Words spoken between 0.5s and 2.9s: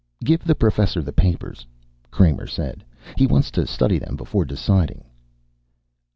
Professor the papers," Kramer said.